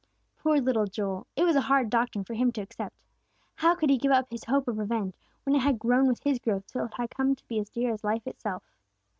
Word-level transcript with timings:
Poor 0.39 0.57
little 0.59 0.87
Joel, 0.87 1.27
it 1.35 1.43
was 1.43 1.55
a 1.55 1.61
hard 1.61 1.91
doctrine 1.91 2.23
for 2.23 2.33
him 2.33 2.51
to 2.53 2.61
accept! 2.61 2.95
How 3.53 3.75
could 3.75 3.91
he 3.91 3.99
give 3.99 4.11
up 4.11 4.31
his 4.31 4.45
hope 4.45 4.67
of 4.67 4.79
revenge, 4.79 5.13
when 5.43 5.53
it 5.55 5.59
had 5.61 5.77
grown 5.77 6.07
with 6.07 6.23
his 6.23 6.39
growth 6.39 6.65
till 6.65 6.85
it 6.85 6.95
had 6.95 7.11
come 7.11 7.35
to 7.35 7.47
be 7.47 7.59
as 7.59 7.69
dear 7.69 7.93
as 7.93 8.03
life 8.03 8.25
itself? 8.25 8.63